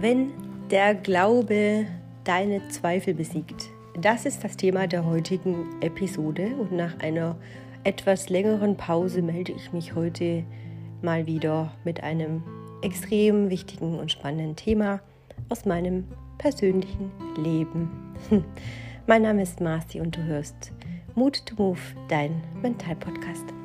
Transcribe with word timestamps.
Wenn 0.00 0.30
der 0.70 0.94
Glaube 0.94 1.86
deine 2.22 2.68
Zweifel 2.68 3.14
besiegt. 3.14 3.68
Das 4.00 4.26
ist 4.26 4.44
das 4.44 4.56
Thema 4.56 4.86
der 4.86 5.04
heutigen 5.04 5.66
Episode 5.80 6.54
und 6.56 6.70
nach 6.70 7.00
einer 7.00 7.34
etwas 7.82 8.28
längeren 8.28 8.76
Pause 8.76 9.22
melde 9.22 9.50
ich 9.50 9.72
mich 9.72 9.96
heute 9.96 10.44
mal 11.02 11.26
wieder 11.26 11.72
mit 11.82 12.04
einem 12.04 12.44
extrem 12.82 13.50
wichtigen 13.50 13.98
und 13.98 14.12
spannenden 14.12 14.54
Thema 14.54 15.00
aus 15.48 15.64
meinem 15.64 16.04
persönlichen 16.38 17.10
Leben. 17.36 17.90
Mein 19.08 19.22
Name 19.22 19.42
ist 19.42 19.60
Marci 19.60 20.00
und 20.00 20.16
du 20.16 20.22
hörst 20.22 20.70
Mut 21.16 21.44
to 21.44 21.56
Move, 21.56 21.80
dein 22.08 22.40
Mental-Podcast. 22.62 23.57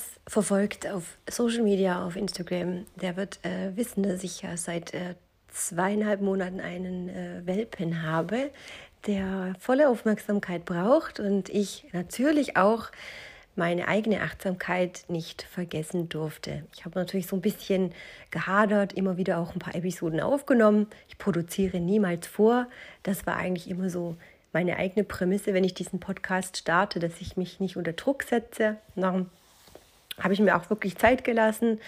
Es 0.00 0.32
verfolgt 0.32 0.86
auf 0.88 1.18
Social 1.28 1.62
Media, 1.62 2.06
auf 2.06 2.16
Instagram, 2.16 2.86
der 2.96 3.16
wird 3.16 3.38
äh, 3.44 3.76
wissen, 3.76 4.02
dass 4.02 4.24
ich 4.24 4.40
ja 4.40 4.56
seit 4.56 4.94
äh, 4.94 5.14
zweieinhalb 5.48 6.22
Monaten 6.22 6.60
einen 6.60 7.10
äh, 7.10 7.42
Welpen 7.44 8.02
habe, 8.02 8.50
der 9.06 9.54
volle 9.58 9.90
Aufmerksamkeit 9.90 10.64
braucht 10.64 11.20
und 11.20 11.50
ich 11.50 11.86
natürlich 11.92 12.56
auch 12.56 12.90
meine 13.56 13.88
eigene 13.88 14.22
Achtsamkeit 14.22 15.04
nicht 15.08 15.42
vergessen 15.42 16.08
durfte. 16.08 16.64
Ich 16.74 16.86
habe 16.86 16.98
natürlich 16.98 17.26
so 17.26 17.36
ein 17.36 17.42
bisschen 17.42 17.92
gehadert, 18.30 18.94
immer 18.94 19.18
wieder 19.18 19.38
auch 19.38 19.52
ein 19.52 19.58
paar 19.58 19.74
Episoden 19.74 20.20
aufgenommen. 20.20 20.86
Ich 21.08 21.18
produziere 21.18 21.78
niemals 21.78 22.26
vor. 22.26 22.68
Das 23.02 23.26
war 23.26 23.36
eigentlich 23.36 23.68
immer 23.68 23.90
so 23.90 24.16
meine 24.52 24.76
eigene 24.76 25.04
Prämisse, 25.04 25.52
wenn 25.52 25.64
ich 25.64 25.74
diesen 25.74 26.00
Podcast 26.00 26.56
starte, 26.56 27.00
dass 27.00 27.20
ich 27.20 27.36
mich 27.36 27.60
nicht 27.60 27.76
unter 27.76 27.92
Druck 27.92 28.22
setze. 28.22 28.76
Darum 28.96 29.28
habe 30.20 30.34
ich 30.34 30.40
mir 30.40 30.56
auch 30.56 30.70
wirklich 30.70 30.96
Zeit 30.96 31.24
gelassen, 31.24 31.80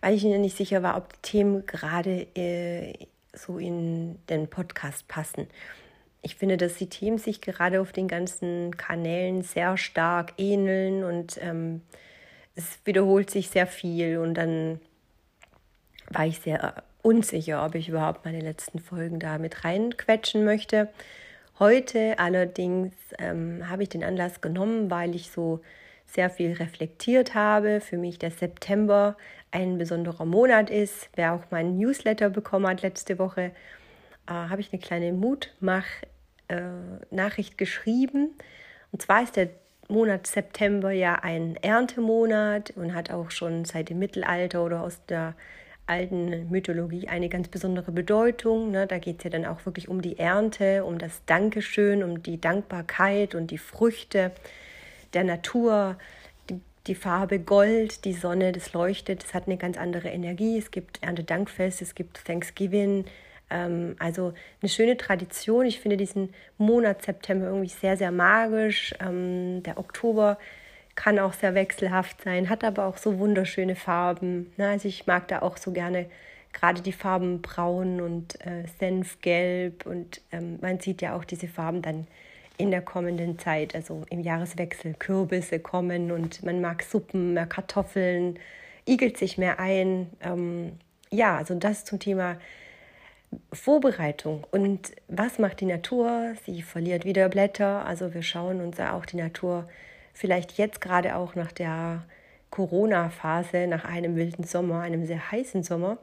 weil 0.00 0.14
ich 0.14 0.24
mir 0.24 0.38
nicht 0.38 0.56
sicher 0.56 0.82
war, 0.82 0.96
ob 0.96 1.12
die 1.12 1.30
Themen 1.30 1.66
gerade 1.66 2.26
äh, 2.34 2.94
so 3.32 3.58
in 3.58 4.18
den 4.28 4.48
Podcast 4.48 5.08
passen. 5.08 5.46
Ich 6.22 6.36
finde, 6.36 6.56
dass 6.56 6.74
die 6.74 6.88
Themen 6.88 7.18
sich 7.18 7.40
gerade 7.40 7.80
auf 7.80 7.92
den 7.92 8.08
ganzen 8.08 8.76
Kanälen 8.76 9.42
sehr 9.42 9.76
stark 9.76 10.34
ähneln 10.36 11.04
und 11.04 11.38
ähm, 11.42 11.82
es 12.54 12.78
wiederholt 12.84 13.30
sich 13.30 13.48
sehr 13.48 13.66
viel 13.66 14.18
und 14.18 14.34
dann 14.34 14.80
war 16.10 16.26
ich 16.26 16.40
sehr 16.40 16.82
unsicher, 17.02 17.64
ob 17.64 17.74
ich 17.74 17.88
überhaupt 17.88 18.24
meine 18.24 18.40
letzten 18.40 18.80
Folgen 18.80 19.18
da 19.18 19.38
mit 19.38 19.64
reinquetschen 19.64 20.44
möchte. 20.44 20.88
Heute 21.58 22.18
allerdings 22.18 22.92
ähm, 23.18 23.68
habe 23.68 23.82
ich 23.82 23.88
den 23.88 24.04
Anlass 24.04 24.40
genommen, 24.40 24.90
weil 24.90 25.14
ich 25.14 25.30
so 25.30 25.60
sehr 26.12 26.30
viel 26.30 26.52
reflektiert 26.54 27.34
habe. 27.34 27.80
Für 27.80 27.96
mich 27.96 28.18
der 28.18 28.30
September 28.30 29.16
ein 29.50 29.78
besonderer 29.78 30.24
Monat 30.24 30.70
ist. 30.70 31.08
Wer 31.14 31.34
auch 31.34 31.42
meinen 31.50 31.78
Newsletter 31.78 32.30
bekommen 32.30 32.66
hat 32.66 32.82
letzte 32.82 33.18
Woche, 33.18 33.52
äh, 34.26 34.32
habe 34.32 34.60
ich 34.60 34.72
eine 34.72 34.80
kleine 34.80 35.12
Mutmach-Nachricht 35.12 37.52
äh, 37.52 37.56
geschrieben. 37.56 38.30
Und 38.92 39.02
zwar 39.02 39.22
ist 39.22 39.36
der 39.36 39.50
Monat 39.88 40.26
September 40.26 40.90
ja 40.92 41.16
ein 41.16 41.56
Erntemonat 41.56 42.70
und 42.76 42.94
hat 42.94 43.10
auch 43.10 43.30
schon 43.30 43.64
seit 43.64 43.90
dem 43.90 43.98
Mittelalter 43.98 44.64
oder 44.64 44.82
aus 44.82 45.04
der 45.06 45.34
alten 45.86 46.48
Mythologie 46.48 47.08
eine 47.08 47.28
ganz 47.28 47.48
besondere 47.48 47.90
Bedeutung. 47.90 48.70
Ne? 48.70 48.86
Da 48.86 48.98
geht 48.98 49.18
es 49.18 49.24
ja 49.24 49.30
dann 49.30 49.44
auch 49.44 49.66
wirklich 49.66 49.88
um 49.88 50.00
die 50.00 50.18
Ernte, 50.18 50.84
um 50.84 50.98
das 50.98 51.24
Dankeschön, 51.26 52.04
um 52.04 52.22
die 52.22 52.40
Dankbarkeit 52.40 53.34
und 53.34 53.50
die 53.50 53.58
Früchte 53.58 54.30
der 55.14 55.24
Natur, 55.24 55.96
die, 56.86 56.94
Farbe 56.94 57.38
Gold, 57.38 58.04
die 58.04 58.12
Sonne, 58.12 58.52
das 58.52 58.72
leuchtet, 58.72 59.22
das 59.22 59.34
hat 59.34 59.46
eine 59.46 59.56
ganz 59.56 59.76
andere 59.76 60.08
Energie. 60.08 60.58
Es 60.58 60.70
gibt 60.70 61.02
Erntedankfest, 61.02 61.82
es 61.82 61.94
gibt 61.94 62.24
Thanksgiving. 62.24 63.04
Ähm, 63.50 63.96
also 63.98 64.32
eine 64.62 64.68
schöne 64.68 64.96
Tradition. 64.96 65.66
Ich 65.66 65.80
finde 65.80 65.96
diesen 65.96 66.32
Monat 66.58 67.02
September 67.02 67.46
irgendwie 67.46 67.68
sehr, 67.68 67.96
sehr 67.96 68.12
magisch. 68.12 68.94
Ähm, 69.00 69.62
der 69.62 69.78
Oktober 69.78 70.38
kann 70.94 71.18
auch 71.18 71.32
sehr 71.32 71.54
wechselhaft 71.54 72.22
sein, 72.22 72.50
hat 72.50 72.64
aber 72.64 72.86
auch 72.86 72.98
so 72.98 73.18
wunderschöne 73.18 73.76
Farben. 73.76 74.52
Also 74.58 74.88
ich 74.88 75.06
mag 75.06 75.28
da 75.28 75.42
auch 75.42 75.56
so 75.56 75.72
gerne 75.72 76.06
gerade 76.52 76.82
die 76.82 76.92
Farben 76.92 77.42
Braun 77.42 78.00
und 78.00 78.44
äh, 78.44 78.64
Senfgelb 78.78 79.86
und 79.86 80.20
ähm, 80.32 80.58
man 80.60 80.80
sieht 80.80 81.00
ja 81.00 81.16
auch 81.16 81.24
diese 81.24 81.48
Farben 81.48 81.80
dann 81.80 82.06
in 82.60 82.70
der 82.70 82.82
kommenden 82.82 83.38
Zeit, 83.38 83.74
also 83.74 84.04
im 84.10 84.20
Jahreswechsel, 84.20 84.94
Kürbisse 84.94 85.58
kommen 85.58 86.12
und 86.12 86.42
man 86.42 86.60
mag 86.60 86.82
Suppen, 86.82 87.34
mehr 87.34 87.46
Kartoffeln, 87.46 88.38
igelt 88.86 89.16
sich 89.16 89.38
mehr 89.38 89.58
ein. 89.58 90.10
Ähm, 90.20 90.72
ja, 91.10 91.36
also 91.36 91.54
das 91.54 91.84
zum 91.84 91.98
Thema 91.98 92.36
Vorbereitung. 93.52 94.46
Und 94.50 94.92
was 95.08 95.38
macht 95.38 95.60
die 95.60 95.66
Natur? 95.66 96.34
Sie 96.44 96.62
verliert 96.62 97.04
wieder 97.04 97.28
Blätter. 97.28 97.84
Also 97.86 98.14
wir 98.14 98.22
schauen 98.22 98.60
uns 98.60 98.78
auch 98.78 99.06
die 99.06 99.16
Natur 99.16 99.68
vielleicht 100.12 100.58
jetzt 100.58 100.80
gerade 100.80 101.16
auch 101.16 101.34
nach 101.34 101.52
der 101.52 102.04
Corona-Phase, 102.50 103.66
nach 103.66 103.84
einem 103.84 104.16
wilden 104.16 104.44
Sommer, 104.44 104.80
einem 104.80 105.06
sehr 105.06 105.30
heißen 105.30 105.62
Sommer, 105.62 105.98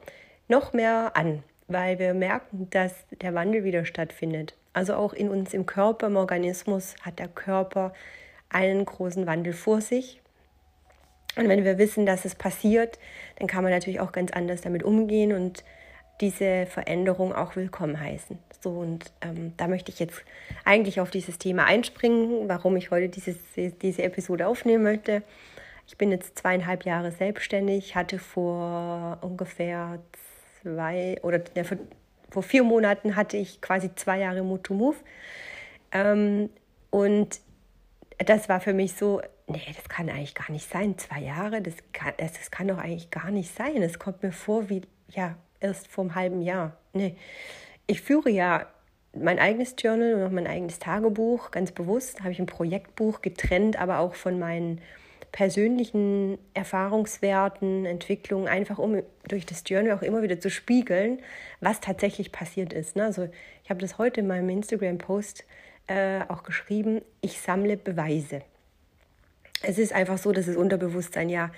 noch 0.48 0.72
mehr 0.72 1.12
an, 1.14 1.42
weil 1.68 1.98
wir 1.98 2.14
merken, 2.14 2.68
dass 2.70 2.94
der 3.20 3.34
Wandel 3.34 3.64
wieder 3.64 3.84
stattfindet. 3.84 4.54
Also 4.78 4.94
auch 4.94 5.12
in 5.12 5.28
uns 5.28 5.54
im 5.54 5.66
Körper, 5.66 6.06
im 6.06 6.16
Organismus 6.16 6.94
hat 7.02 7.18
der 7.18 7.26
Körper 7.26 7.92
einen 8.48 8.84
großen 8.84 9.26
Wandel 9.26 9.52
vor 9.52 9.80
sich. 9.80 10.20
Und 11.34 11.48
wenn 11.48 11.64
wir 11.64 11.78
wissen, 11.78 12.06
dass 12.06 12.24
es 12.24 12.36
passiert, 12.36 13.00
dann 13.40 13.48
kann 13.48 13.64
man 13.64 13.72
natürlich 13.72 13.98
auch 13.98 14.12
ganz 14.12 14.30
anders 14.30 14.60
damit 14.60 14.84
umgehen 14.84 15.32
und 15.32 15.64
diese 16.20 16.66
Veränderung 16.66 17.34
auch 17.34 17.56
willkommen 17.56 17.98
heißen. 17.98 18.38
So, 18.60 18.70
und 18.70 19.10
ähm, 19.20 19.52
da 19.56 19.66
möchte 19.66 19.90
ich 19.90 19.98
jetzt 19.98 20.22
eigentlich 20.64 21.00
auf 21.00 21.10
dieses 21.10 21.38
Thema 21.38 21.64
einspringen, 21.64 22.48
warum 22.48 22.76
ich 22.76 22.92
heute 22.92 23.08
dieses, 23.08 23.36
diese 23.82 24.04
Episode 24.04 24.46
aufnehmen 24.46 24.84
möchte. 24.84 25.24
Ich 25.88 25.98
bin 25.98 26.12
jetzt 26.12 26.38
zweieinhalb 26.38 26.84
Jahre 26.84 27.10
selbstständig, 27.10 27.96
hatte 27.96 28.20
vor 28.20 29.18
ungefähr 29.22 29.98
zwei 30.62 31.18
oder 31.22 31.40
ja, 31.56 31.64
vor 32.30 32.42
vier 32.42 32.62
Monaten 32.62 33.16
hatte 33.16 33.36
ich 33.36 33.60
quasi 33.60 33.94
zwei 33.94 34.18
Jahre 34.20 34.42
Move 34.42 34.60
Move. 34.70 34.96
Ähm, 35.92 36.50
und 36.90 37.40
das 38.18 38.48
war 38.48 38.60
für 38.60 38.74
mich 38.74 38.94
so, 38.94 39.20
nee, 39.46 39.62
das 39.74 39.88
kann 39.88 40.08
eigentlich 40.08 40.34
gar 40.34 40.50
nicht 40.50 40.68
sein. 40.68 40.98
Zwei 40.98 41.20
Jahre, 41.20 41.62
das 41.62 41.74
kann, 41.92 42.12
das, 42.18 42.32
das 42.32 42.50
kann 42.50 42.68
doch 42.68 42.78
eigentlich 42.78 43.10
gar 43.10 43.30
nicht 43.30 43.54
sein. 43.54 43.82
Es 43.82 43.98
kommt 43.98 44.22
mir 44.22 44.32
vor 44.32 44.68
wie, 44.68 44.82
ja, 45.10 45.36
erst 45.60 45.88
vor 45.88 46.04
einem 46.04 46.14
halben 46.14 46.42
Jahr. 46.42 46.76
Nee. 46.92 47.16
Ich 47.86 48.02
führe 48.02 48.30
ja 48.30 48.66
mein 49.14 49.38
eigenes 49.38 49.74
Journal 49.78 50.14
und 50.14 50.22
auch 50.24 50.30
mein 50.30 50.46
eigenes 50.46 50.78
Tagebuch, 50.78 51.50
ganz 51.50 51.72
bewusst. 51.72 52.20
habe 52.20 52.32
ich 52.32 52.38
ein 52.38 52.46
Projektbuch 52.46 53.22
getrennt, 53.22 53.80
aber 53.80 53.98
auch 53.98 54.14
von 54.14 54.38
meinen 54.38 54.80
persönlichen 55.32 56.38
Erfahrungswerten, 56.54 57.84
Entwicklungen, 57.84 58.48
einfach 58.48 58.78
um 58.78 59.02
durch 59.26 59.46
das 59.46 59.62
Journal 59.66 59.96
auch 59.96 60.02
immer 60.02 60.22
wieder 60.22 60.40
zu 60.40 60.50
spiegeln, 60.50 61.20
was 61.60 61.80
tatsächlich 61.80 62.32
passiert 62.32 62.72
ist. 62.72 62.96
Ne? 62.96 63.04
Also 63.04 63.28
ich 63.64 63.70
habe 63.70 63.80
das 63.80 63.98
heute 63.98 64.20
in 64.20 64.26
meinem 64.26 64.48
Instagram-Post 64.48 65.44
äh, 65.86 66.20
auch 66.28 66.42
geschrieben, 66.42 67.02
ich 67.20 67.40
sammle 67.40 67.76
Beweise. 67.76 68.42
Es 69.62 69.78
ist 69.78 69.92
einfach 69.92 70.18
so, 70.18 70.32
dass 70.32 70.46
das 70.46 70.56
Unterbewusstsein 70.56 71.28
ja 71.28 71.50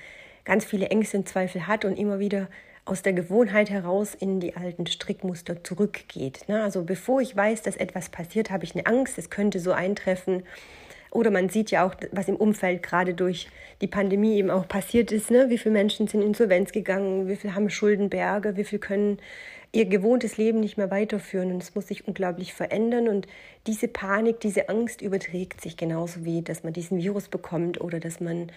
ganz 0.44 0.64
viele 0.64 0.88
Ängste 0.88 1.18
und 1.18 1.28
Zweifel 1.28 1.66
hat 1.66 1.84
und 1.84 1.98
immer 1.98 2.18
wieder 2.18 2.48
aus 2.84 3.02
der 3.02 3.12
Gewohnheit 3.12 3.70
heraus 3.70 4.14
in 4.14 4.40
die 4.40 4.56
alten 4.56 4.86
Strickmuster 4.86 5.62
zurückgeht. 5.62 6.48
Ne? 6.48 6.62
Also 6.62 6.82
bevor 6.82 7.20
ich 7.20 7.36
weiß, 7.36 7.62
dass 7.62 7.76
etwas 7.76 8.08
passiert, 8.08 8.50
habe 8.50 8.64
ich 8.64 8.74
eine 8.74 8.86
Angst, 8.86 9.18
es 9.18 9.30
könnte 9.30 9.60
so 9.60 9.72
eintreffen 9.72 10.42
oder 11.10 11.30
man 11.30 11.48
sieht 11.48 11.70
ja 11.70 11.84
auch, 11.84 11.94
was 12.12 12.28
im 12.28 12.36
Umfeld 12.36 12.82
gerade 12.82 13.14
durch 13.14 13.48
die 13.80 13.86
Pandemie 13.86 14.36
eben 14.36 14.50
auch 14.50 14.68
passiert 14.68 15.10
ist. 15.10 15.30
Ne? 15.30 15.50
Wie 15.50 15.58
viele 15.58 15.72
Menschen 15.72 16.06
sind 16.06 16.22
insolvenz 16.22 16.72
gegangen, 16.72 17.28
wie 17.28 17.36
viele 17.36 17.54
haben 17.54 17.70
Schuldenberge, 17.70 18.56
wie 18.56 18.64
viele 18.64 18.80
können 18.80 19.18
ihr 19.72 19.86
gewohntes 19.86 20.36
Leben 20.36 20.60
nicht 20.60 20.76
mehr 20.76 20.90
weiterführen. 20.90 21.52
Und 21.52 21.62
es 21.62 21.74
muss 21.74 21.88
sich 21.88 22.06
unglaublich 22.06 22.54
verändern. 22.54 23.08
Und 23.08 23.26
diese 23.66 23.88
Panik, 23.88 24.40
diese 24.40 24.68
Angst 24.68 25.02
überträgt 25.02 25.60
sich 25.60 25.76
genauso 25.76 26.24
wie, 26.24 26.42
dass 26.42 26.62
man 26.62 26.72
diesen 26.72 26.98
Virus 26.98 27.28
bekommt 27.28 27.80
oder 27.80 27.98
dass 27.98 28.20
man 28.20 28.52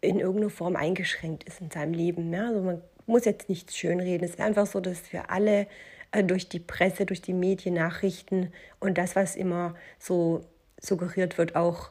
in 0.00 0.20
irgendeiner 0.20 0.50
Form 0.50 0.76
eingeschränkt 0.76 1.44
ist 1.44 1.60
in 1.60 1.70
seinem 1.70 1.92
Leben. 1.92 2.32
Ja? 2.32 2.48
Also 2.48 2.62
man 2.62 2.80
muss 3.06 3.24
jetzt 3.24 3.48
nichts 3.48 3.76
schönreden. 3.76 4.24
Es 4.24 4.32
ist 4.32 4.40
einfach 4.40 4.66
so, 4.66 4.80
dass 4.80 5.12
wir 5.12 5.30
alle 5.30 5.66
äh, 6.12 6.24
durch 6.24 6.48
die 6.48 6.60
Presse, 6.60 7.04
durch 7.04 7.20
die 7.20 7.34
Medien, 7.34 7.74
Nachrichten 7.74 8.52
und 8.80 8.96
das, 8.96 9.16
was 9.16 9.36
immer 9.36 9.74
so 9.98 10.44
suggeriert 10.80 11.38
wird, 11.38 11.56
auch 11.56 11.90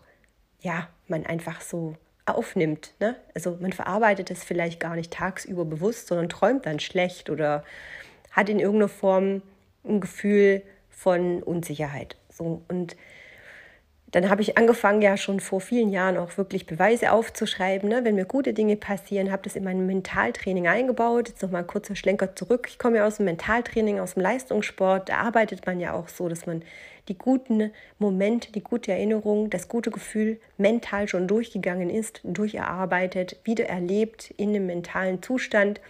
ja, 0.61 0.87
man 1.07 1.25
einfach 1.25 1.61
so 1.61 1.95
aufnimmt. 2.25 2.93
Ne? 2.99 3.15
Also 3.33 3.57
man 3.59 3.73
verarbeitet 3.73 4.31
es 4.31 4.43
vielleicht 4.43 4.79
gar 4.79 4.95
nicht 4.95 5.13
tagsüber 5.13 5.65
bewusst, 5.65 6.07
sondern 6.07 6.29
träumt 6.29 6.65
dann 6.65 6.79
schlecht 6.79 7.29
oder 7.29 7.63
hat 8.31 8.49
in 8.49 8.59
irgendeiner 8.59 8.89
Form 8.89 9.41
ein 9.85 10.01
Gefühl 10.01 10.61
von 10.89 11.41
Unsicherheit. 11.41 12.17
So, 12.29 12.61
und 12.67 12.95
dann 14.11 14.29
habe 14.29 14.41
ich 14.41 14.57
angefangen, 14.57 15.01
ja 15.01 15.17
schon 15.17 15.41
vor 15.41 15.59
vielen 15.59 15.89
Jahren 15.89 16.15
auch 16.15 16.37
wirklich 16.37 16.65
Beweise 16.65 17.11
aufzuschreiben. 17.11 17.89
Ne? 17.89 18.05
Wenn 18.05 18.15
mir 18.15 18.23
gute 18.23 18.53
Dinge 18.53 18.77
passieren, 18.77 19.31
habe 19.31 19.43
das 19.43 19.57
in 19.57 19.65
mein 19.65 19.85
Mentaltraining 19.85 20.67
eingebaut. 20.67 21.27
Jetzt 21.27 21.41
nochmal 21.41 21.63
ein 21.63 21.67
kurzer 21.67 21.95
Schlenker 21.95 22.33
zurück. 22.33 22.67
Ich 22.69 22.79
komme 22.79 22.97
ja 22.97 23.05
aus 23.05 23.17
dem 23.17 23.25
Mentaltraining, 23.25 23.99
aus 23.99 24.13
dem 24.13 24.23
Leistungssport. 24.23 25.09
Da 25.09 25.17
arbeitet 25.17 25.65
man 25.65 25.81
ja 25.81 25.93
auch 25.93 26.07
so, 26.07 26.29
dass 26.29 26.45
man 26.45 26.63
die 27.09 27.17
guten 27.17 27.71
Momente, 27.99 28.53
die 28.53 28.63
gute 28.63 28.93
Erinnerung, 28.93 29.49
das 29.49 29.67
gute 29.67 29.91
Gefühl 29.91 30.39
mental 30.57 31.09
schon 31.09 31.27
durchgegangen 31.27 31.89
ist, 31.89 32.21
durcherarbeitet, 32.23 33.41
wieder 33.43 33.65
erlebt 33.65 34.31
in 34.37 34.49
einem 34.49 34.67
mentalen 34.67 35.21
Zustand 35.21 35.81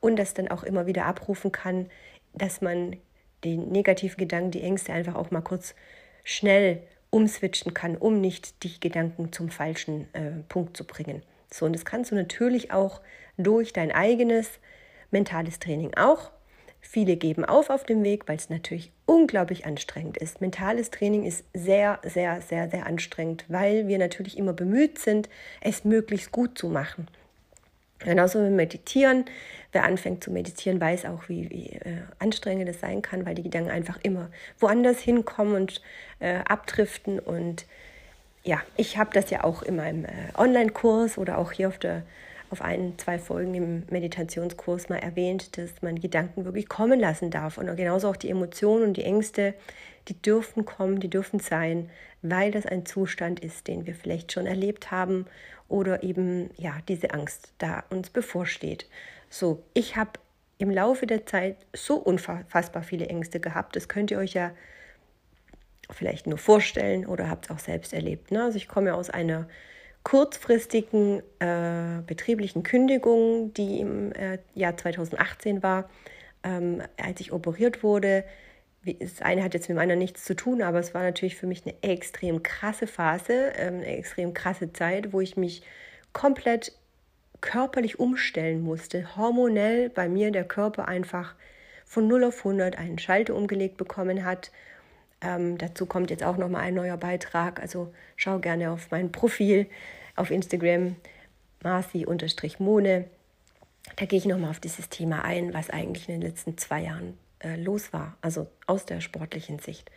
und 0.00 0.18
das 0.18 0.34
dann 0.34 0.48
auch 0.48 0.64
immer 0.64 0.86
wieder 0.86 1.06
abrufen 1.06 1.52
kann, 1.52 1.88
dass 2.34 2.60
man 2.62 2.96
den 3.44 3.70
negativen 3.70 4.16
Gedanken, 4.16 4.50
die 4.50 4.62
Ängste 4.62 4.92
einfach 4.92 5.14
auch 5.14 5.30
mal 5.30 5.40
kurz 5.40 5.74
schnell 6.24 6.82
umswitchen 7.10 7.74
kann, 7.74 7.96
um 7.96 8.20
nicht 8.20 8.62
die 8.62 8.78
Gedanken 8.80 9.32
zum 9.32 9.50
falschen 9.50 10.12
äh, 10.14 10.30
Punkt 10.48 10.76
zu 10.76 10.84
bringen. 10.84 11.22
So, 11.52 11.66
und 11.66 11.72
das 11.72 11.84
kannst 11.84 12.12
du 12.12 12.14
natürlich 12.14 12.72
auch 12.72 13.00
durch 13.36 13.72
dein 13.72 13.90
eigenes 13.90 14.48
mentales 15.10 15.58
Training 15.58 15.94
auch. 15.94 16.30
Viele 16.80 17.16
geben 17.16 17.44
auf 17.44 17.68
auf 17.68 17.84
dem 17.84 18.02
Weg, 18.04 18.26
weil 18.26 18.36
es 18.36 18.48
natürlich 18.48 18.90
unglaublich 19.04 19.66
anstrengend 19.66 20.16
ist. 20.16 20.40
Mentales 20.40 20.90
Training 20.90 21.24
ist 21.24 21.44
sehr, 21.52 22.00
sehr, 22.04 22.40
sehr, 22.40 22.70
sehr 22.70 22.86
anstrengend, 22.86 23.44
weil 23.48 23.86
wir 23.86 23.98
natürlich 23.98 24.38
immer 24.38 24.52
bemüht 24.52 24.98
sind, 24.98 25.28
es 25.60 25.84
möglichst 25.84 26.32
gut 26.32 26.56
zu 26.56 26.68
machen. 26.68 27.06
Genauso 28.04 28.44
wie 28.44 28.50
Meditieren. 28.50 29.24
Wer 29.72 29.84
anfängt 29.84 30.24
zu 30.24 30.32
meditieren, 30.32 30.80
weiß 30.80 31.04
auch, 31.04 31.28
wie, 31.28 31.48
wie 31.48 31.68
äh, 31.68 32.02
anstrengend 32.18 32.68
es 32.68 32.80
sein 32.80 33.02
kann, 33.02 33.24
weil 33.24 33.36
die 33.36 33.44
Gedanken 33.44 33.70
einfach 33.70 34.00
immer 34.02 34.28
woanders 34.58 34.98
hinkommen 34.98 35.54
und 35.54 35.80
äh, 36.18 36.38
abdriften. 36.48 37.20
Und 37.20 37.66
ja, 38.42 38.60
ich 38.76 38.98
habe 38.98 39.10
das 39.12 39.30
ja 39.30 39.44
auch 39.44 39.62
in 39.62 39.76
meinem 39.76 40.06
äh, 40.06 40.08
Online-Kurs 40.36 41.18
oder 41.18 41.38
auch 41.38 41.52
hier 41.52 41.68
auf 41.68 41.78
der 41.78 42.02
auf 42.50 42.62
ein, 42.62 42.94
zwei 42.98 43.18
Folgen 43.18 43.54
im 43.54 43.82
Meditationskurs 43.90 44.88
mal 44.88 44.98
erwähnt, 44.98 45.56
dass 45.56 45.82
man 45.82 46.00
Gedanken 46.00 46.44
wirklich 46.44 46.68
kommen 46.68 46.98
lassen 46.98 47.30
darf. 47.30 47.58
Und 47.58 47.74
genauso 47.76 48.08
auch 48.08 48.16
die 48.16 48.30
Emotionen 48.30 48.82
und 48.84 48.96
die 48.96 49.04
Ängste, 49.04 49.54
die 50.08 50.20
dürfen 50.20 50.64
kommen, 50.64 51.00
die 51.00 51.10
dürfen 51.10 51.38
sein, 51.38 51.90
weil 52.22 52.50
das 52.50 52.66
ein 52.66 52.84
Zustand 52.84 53.40
ist, 53.40 53.68
den 53.68 53.86
wir 53.86 53.94
vielleicht 53.94 54.32
schon 54.32 54.46
erlebt 54.46 54.90
haben 54.90 55.26
oder 55.68 56.02
eben 56.02 56.50
ja 56.56 56.74
diese 56.88 57.12
Angst 57.12 57.52
da 57.58 57.84
uns 57.90 58.10
bevorsteht. 58.10 58.86
So, 59.28 59.62
ich 59.72 59.96
habe 59.96 60.12
im 60.58 60.70
Laufe 60.70 61.06
der 61.06 61.24
Zeit 61.26 61.56
so 61.72 61.96
unfassbar 61.96 62.82
viele 62.82 63.06
Ängste 63.06 63.40
gehabt. 63.40 63.76
Das 63.76 63.88
könnt 63.88 64.10
ihr 64.10 64.18
euch 64.18 64.34
ja 64.34 64.50
vielleicht 65.88 66.26
nur 66.26 66.38
vorstellen 66.38 67.06
oder 67.06 67.30
habt 67.30 67.46
es 67.46 67.50
auch 67.50 67.58
selbst 67.58 67.92
erlebt. 67.92 68.30
Ne? 68.30 68.42
Also 68.42 68.56
ich 68.56 68.68
komme 68.68 68.88
ja 68.88 68.94
aus 68.94 69.08
einer 69.08 69.48
kurzfristigen 70.02 71.22
äh, 71.38 72.02
betrieblichen 72.06 72.62
Kündigung, 72.62 73.52
die 73.54 73.80
im 73.80 74.12
äh, 74.12 74.38
Jahr 74.54 74.76
2018 74.76 75.62
war, 75.62 75.90
ähm, 76.42 76.82
als 77.02 77.20
ich 77.20 77.32
operiert 77.32 77.82
wurde. 77.82 78.24
Das 78.84 79.20
eine 79.20 79.44
hat 79.44 79.52
jetzt 79.52 79.68
mit 79.68 79.76
meiner 79.76 79.96
nichts 79.96 80.24
zu 80.24 80.34
tun, 80.34 80.62
aber 80.62 80.78
es 80.78 80.94
war 80.94 81.02
natürlich 81.02 81.36
für 81.36 81.46
mich 81.46 81.64
eine 81.66 81.74
extrem 81.82 82.42
krasse 82.42 82.86
Phase, 82.86 83.52
ähm, 83.56 83.74
eine 83.76 83.98
extrem 83.98 84.32
krasse 84.32 84.72
Zeit, 84.72 85.12
wo 85.12 85.20
ich 85.20 85.36
mich 85.36 85.62
komplett 86.12 86.72
körperlich 87.42 87.98
umstellen 87.98 88.62
musste, 88.62 89.16
hormonell 89.16 89.90
bei 89.90 90.08
mir 90.08 90.30
der 90.30 90.44
Körper 90.44 90.88
einfach 90.88 91.34
von 91.84 92.06
0 92.06 92.24
auf 92.24 92.38
100 92.38 92.78
einen 92.78 92.98
Schalter 92.98 93.34
umgelegt 93.34 93.76
bekommen 93.76 94.24
hat. 94.24 94.50
Ähm, 95.22 95.58
dazu 95.58 95.86
kommt 95.86 96.10
jetzt 96.10 96.24
auch 96.24 96.36
nochmal 96.36 96.62
ein 96.62 96.74
neuer 96.74 96.96
Beitrag, 96.96 97.60
also 97.60 97.92
schau 98.16 98.38
gerne 98.38 98.70
auf 98.70 98.90
mein 98.90 99.12
Profil 99.12 99.66
auf 100.16 100.30
Instagram, 100.30 100.96
marci-mone. 101.62 103.04
Da 103.96 104.06
gehe 104.06 104.18
ich 104.18 104.26
nochmal 104.26 104.50
auf 104.50 104.60
dieses 104.60 104.88
Thema 104.88 105.24
ein, 105.24 105.52
was 105.52 105.70
eigentlich 105.70 106.08
in 106.08 106.20
den 106.20 106.28
letzten 106.28 106.56
zwei 106.56 106.82
Jahren 106.82 107.18
äh, 107.40 107.56
los 107.56 107.92
war, 107.92 108.16
also 108.20 108.46
aus 108.66 108.86
der 108.86 109.00
sportlichen 109.00 109.58
Sicht. 109.58 109.90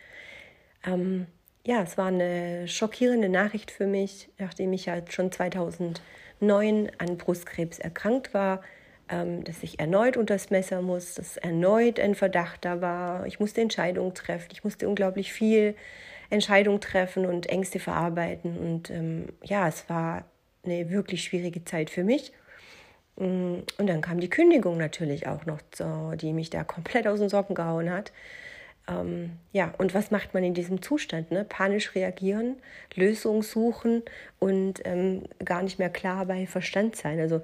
Ähm, 0.84 1.26
ja, 1.66 1.82
es 1.82 1.96
war 1.96 2.08
eine 2.08 2.68
schockierende 2.68 3.28
Nachricht 3.28 3.70
für 3.70 3.86
mich, 3.86 4.28
nachdem 4.38 4.72
ich 4.72 4.86
ja 4.86 5.00
schon 5.08 5.32
2000 5.32 6.02
neun 6.40 6.90
an 6.98 7.16
Brustkrebs 7.16 7.78
erkrankt 7.78 8.34
war, 8.34 8.62
dass 9.08 9.62
ich 9.62 9.78
erneut 9.80 10.16
unter 10.16 10.34
das 10.34 10.50
Messer 10.50 10.80
muss, 10.80 11.14
dass 11.14 11.36
erneut 11.36 12.00
ein 12.00 12.14
Verdacht 12.14 12.64
da 12.64 12.80
war. 12.80 13.26
Ich 13.26 13.38
musste 13.38 13.60
Entscheidungen 13.60 14.14
treffen. 14.14 14.48
Ich 14.52 14.64
musste 14.64 14.88
unglaublich 14.88 15.32
viel 15.32 15.76
Entscheidungen 16.30 16.80
treffen 16.80 17.26
und 17.26 17.46
Ängste 17.46 17.78
verarbeiten. 17.78 18.56
Und 18.56 18.90
ähm, 18.90 19.26
ja, 19.42 19.68
es 19.68 19.88
war 19.88 20.24
eine 20.64 20.90
wirklich 20.90 21.24
schwierige 21.24 21.64
Zeit 21.64 21.90
für 21.90 22.04
mich. 22.04 22.32
Mm, 23.16 23.60
und 23.78 23.86
dann 23.86 24.00
kam 24.00 24.20
die 24.20 24.30
Kündigung 24.30 24.78
natürlich 24.78 25.26
auch 25.26 25.46
noch, 25.46 25.60
die 26.16 26.32
mich 26.32 26.50
da 26.50 26.64
komplett 26.64 27.06
aus 27.06 27.20
den 27.20 27.28
Socken 27.28 27.54
gehauen 27.54 27.90
hat. 27.90 28.12
Ähm, 28.86 29.32
ja, 29.52 29.72
und 29.78 29.94
was 29.94 30.10
macht 30.10 30.34
man 30.34 30.44
in 30.44 30.54
diesem 30.54 30.82
Zustand? 30.82 31.30
Ne? 31.30 31.44
Panisch 31.44 31.94
reagieren, 31.94 32.56
Lösungen 32.94 33.42
suchen 33.42 34.02
und 34.38 34.80
ähm, 34.84 35.22
gar 35.44 35.62
nicht 35.62 35.78
mehr 35.78 35.90
klar 35.90 36.26
bei 36.26 36.46
Verstand 36.46 36.96
sein. 36.96 37.18
Also 37.18 37.42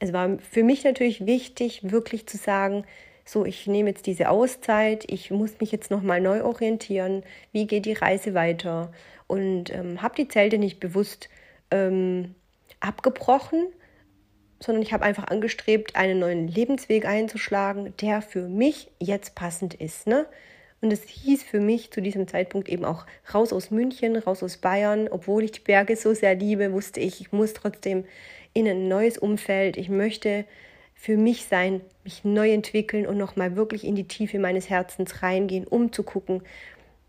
es 0.00 0.12
war 0.12 0.38
für 0.38 0.62
mich 0.62 0.84
natürlich 0.84 1.26
wichtig, 1.26 1.90
wirklich 1.90 2.26
zu 2.26 2.36
sagen, 2.36 2.84
so, 3.24 3.44
ich 3.44 3.66
nehme 3.66 3.90
jetzt 3.90 4.06
diese 4.06 4.30
Auszeit, 4.30 5.04
ich 5.06 5.30
muss 5.30 5.60
mich 5.60 5.70
jetzt 5.70 5.90
nochmal 5.90 6.20
neu 6.20 6.42
orientieren, 6.44 7.22
wie 7.52 7.66
geht 7.66 7.84
die 7.84 7.92
Reise 7.92 8.32
weiter 8.32 8.90
und 9.26 9.72
ähm, 9.74 10.00
habe 10.00 10.14
die 10.16 10.28
Zelte 10.28 10.56
nicht 10.58 10.80
bewusst 10.80 11.28
ähm, 11.70 12.34
abgebrochen, 12.80 13.66
sondern 14.60 14.82
ich 14.82 14.92
habe 14.92 15.04
einfach 15.04 15.28
angestrebt, 15.28 15.94
einen 15.94 16.18
neuen 16.18 16.48
Lebensweg 16.48 17.04
einzuschlagen, 17.04 17.94
der 18.00 18.22
für 18.22 18.48
mich 18.48 18.90
jetzt 18.98 19.34
passend 19.34 19.74
ist. 19.74 20.06
Ne? 20.06 20.26
Und 20.80 20.92
es 20.92 21.02
hieß 21.02 21.42
für 21.42 21.60
mich 21.60 21.90
zu 21.90 22.00
diesem 22.00 22.26
Zeitpunkt 22.28 22.68
eben 22.68 22.84
auch 22.84 23.04
raus 23.32 23.52
aus 23.52 23.70
München, 23.70 24.16
raus 24.16 24.42
aus 24.42 24.56
Bayern. 24.56 25.08
Obwohl 25.08 25.44
ich 25.44 25.52
die 25.52 25.60
Berge 25.60 25.96
so 25.96 26.14
sehr 26.14 26.34
liebe, 26.34 26.72
wusste 26.72 27.00
ich, 27.00 27.20
ich 27.20 27.32
muss 27.32 27.52
trotzdem 27.52 28.04
in 28.52 28.66
ein 28.66 28.88
neues 28.88 29.18
Umfeld. 29.18 29.76
Ich 29.76 29.88
möchte 29.88 30.44
für 30.94 31.16
mich 31.16 31.46
sein, 31.46 31.80
mich 32.02 32.24
neu 32.24 32.52
entwickeln 32.52 33.06
und 33.06 33.18
nochmal 33.18 33.56
wirklich 33.56 33.84
in 33.84 33.94
die 33.94 34.08
Tiefe 34.08 34.38
meines 34.38 34.68
Herzens 34.68 35.22
reingehen, 35.22 35.66
um 35.66 35.92
zu 35.92 36.02
gucken, 36.02 36.42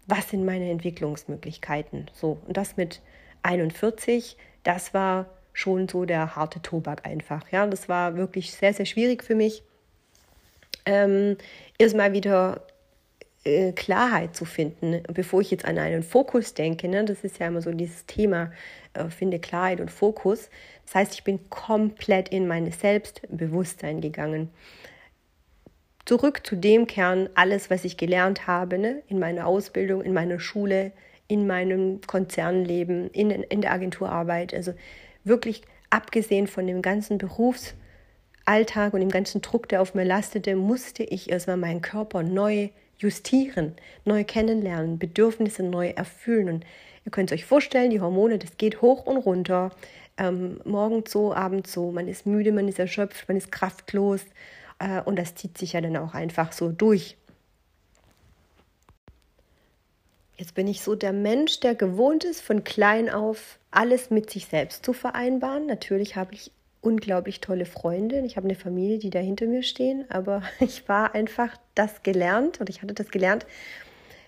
was 0.05 0.29
sind 0.29 0.45
meine 0.45 0.69
Entwicklungsmöglichkeiten. 0.69 2.09
So, 2.13 2.37
und 2.47 2.57
das 2.57 2.77
mit 2.77 3.01
41, 3.43 4.37
das 4.63 4.93
war 4.93 5.27
schon 5.53 5.87
so 5.87 6.05
der 6.05 6.35
harte 6.35 6.61
Tobak 6.61 7.05
einfach. 7.05 7.51
Ja, 7.51 7.65
das 7.67 7.89
war 7.89 8.15
wirklich 8.15 8.51
sehr, 8.51 8.73
sehr 8.73 8.85
schwierig 8.85 9.23
für 9.23 9.35
mich. 9.35 9.63
Ähm, 10.85 11.37
erstmal 11.77 12.13
wieder 12.13 12.61
äh, 13.49 13.71
Klarheit 13.71 14.35
zu 14.35 14.45
finden, 14.45 15.01
bevor 15.11 15.41
ich 15.41 15.51
jetzt 15.51 15.65
an 15.65 15.77
einen 15.77 16.03
Fokus 16.03 16.53
denke. 16.53 16.87
Ne? 16.87 17.03
Das 17.05 17.23
ist 17.23 17.39
ja 17.39 17.47
immer 17.47 17.61
so 17.61 17.71
dieses 17.71 18.05
Thema, 18.05 18.51
äh, 18.93 19.09
finde 19.09 19.39
Klarheit 19.39 19.81
und 19.81 19.89
Fokus. 19.89 20.49
Das 20.85 20.95
heißt, 20.95 21.13
ich 21.15 21.23
bin 21.23 21.49
komplett 21.49 22.29
in 22.29 22.47
mein 22.47 22.71
Selbstbewusstsein 22.71 24.01
gegangen. 24.01 24.49
Zurück 26.05 26.45
zu 26.45 26.55
dem 26.55 26.87
Kern, 26.87 27.29
alles, 27.35 27.69
was 27.69 27.85
ich 27.85 27.97
gelernt 27.97 28.47
habe, 28.47 28.77
ne? 28.77 29.03
in 29.07 29.19
meiner 29.19 29.45
Ausbildung, 29.47 30.01
in 30.01 30.13
meiner 30.13 30.39
Schule, 30.39 30.91
in 31.27 31.45
meinem 31.45 32.01
Konzernleben, 32.05 33.09
in, 33.11 33.29
in 33.29 33.61
der 33.61 33.71
Agenturarbeit. 33.71 34.53
Also 34.53 34.73
wirklich 35.23 35.61
abgesehen 35.89 36.47
von 36.47 36.65
dem 36.67 36.81
ganzen 36.81 37.17
Berufsalltag 37.17 38.93
und 38.93 38.99
dem 38.99 39.09
ganzen 39.09 39.41
Druck, 39.41 39.69
der 39.69 39.81
auf 39.81 39.93
mir 39.93 40.05
lastete, 40.05 40.55
musste 40.55 41.03
ich 41.03 41.29
erstmal 41.29 41.57
meinen 41.57 41.81
Körper 41.81 42.23
neu 42.23 42.69
justieren, 42.99 43.75
neu 44.05 44.23
kennenlernen, 44.23 44.99
Bedürfnisse 44.99 45.63
neu 45.63 45.89
erfüllen. 45.89 46.49
Und 46.49 46.65
ihr 47.05 47.11
könnt 47.11 47.31
euch 47.31 47.45
vorstellen, 47.45 47.89
die 47.89 48.01
Hormone, 48.01 48.37
das 48.37 48.57
geht 48.57 48.81
hoch 48.81 49.05
und 49.05 49.17
runter. 49.17 49.71
Ähm, 50.17 50.61
morgens 50.65 51.11
so, 51.11 51.33
abends 51.33 51.71
so. 51.73 51.91
Man 51.91 52.07
ist 52.07 52.25
müde, 52.25 52.51
man 52.51 52.67
ist 52.67 52.77
erschöpft, 52.77 53.27
man 53.27 53.37
ist 53.37 53.51
kraftlos. 53.51 54.21
Äh, 54.77 55.01
und 55.01 55.17
das 55.17 55.35
zieht 55.35 55.57
sich 55.57 55.73
ja 55.73 55.81
dann 55.81 55.97
auch 55.97 56.13
einfach 56.13 56.51
so 56.51 56.69
durch. 56.69 57.17
Jetzt 60.37 60.53
bin 60.55 60.67
ich 60.67 60.81
so 60.81 60.95
der 60.95 61.11
Mensch, 61.11 61.59
der 61.59 61.75
gewohnt 61.75 62.23
ist, 62.23 62.41
von 62.41 62.63
klein 62.63 63.09
auf 63.09 63.59
alles 63.71 64.09
mit 64.09 64.29
sich 64.29 64.45
selbst 64.45 64.85
zu 64.85 64.93
vereinbaren. 64.93 65.65
Natürlich 65.65 66.15
habe 66.15 66.33
ich 66.33 66.51
unglaublich 66.81 67.41
tolle 67.41 67.65
Freunde. 67.65 68.21
Ich 68.25 68.37
habe 68.37 68.47
eine 68.47 68.55
Familie, 68.55 68.99
die 68.99 69.09
da 69.09 69.19
hinter 69.19 69.45
mir 69.45 69.63
stehen, 69.63 70.05
aber 70.09 70.43
ich 70.59 70.87
war 70.87 71.13
einfach 71.15 71.57
das 71.75 72.03
gelernt 72.03 72.59
und 72.59 72.69
ich 72.69 72.81
hatte 72.81 72.93
das 72.93 73.09
gelernt, 73.11 73.45